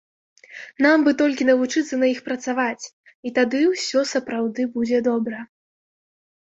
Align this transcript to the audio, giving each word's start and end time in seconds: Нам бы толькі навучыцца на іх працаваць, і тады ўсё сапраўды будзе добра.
Нам 0.85 1.03
бы 1.07 1.11
толькі 1.19 1.47
навучыцца 1.51 2.01
на 2.05 2.09
іх 2.13 2.19
працаваць, 2.31 2.83
і 3.29 3.35
тады 3.39 3.63
ўсё 3.71 3.99
сапраўды 4.17 4.61
будзе 4.75 5.07
добра. 5.13 5.37